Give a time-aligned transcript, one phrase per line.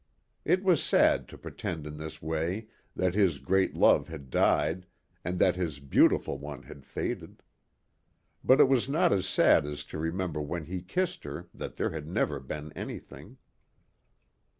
[0.45, 2.65] It was sad to pretend in this way
[2.95, 4.87] that his great love had died
[5.23, 7.43] and that his beautiful one had faded.
[8.43, 11.91] But it was not as sad as to remember when he kissed her that there
[11.91, 13.37] had never been anything.